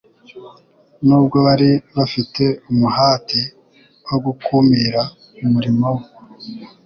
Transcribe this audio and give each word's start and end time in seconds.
Nubwo 1.05 1.37
bari 1.47 1.71
bafite 1.97 2.43
umuhati 2.71 3.41
wo 4.09 4.17
gukumira 4.25 5.01
umurimo 5.45 5.87
We, 5.97 6.03